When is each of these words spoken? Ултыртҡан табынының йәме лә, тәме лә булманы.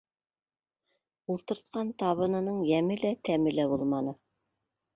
Ултыртҡан 1.33 1.93
табынының 2.03 2.59
йәме 2.73 2.99
лә, 3.05 3.13
тәме 3.31 3.57
лә 3.61 3.69
булманы. 3.77 4.19